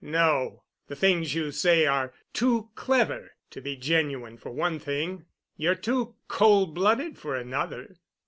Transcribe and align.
"No. 0.03 0.63
The 0.87 0.95
things 0.95 1.35
you 1.35 1.51
say 1.51 1.85
are 1.85 2.11
too 2.33 2.71
clever 2.73 3.33
to 3.51 3.61
be 3.61 3.75
genuine 3.75 4.35
for 4.35 4.49
one 4.49 4.79
thing. 4.79 5.25
You're 5.57 5.75
too 5.75 6.15
cold 6.27 6.73
blooded 6.73 7.19
for 7.19 7.35
another." 7.35 7.97